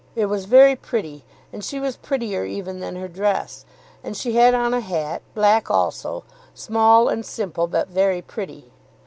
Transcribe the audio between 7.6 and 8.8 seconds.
but very pretty.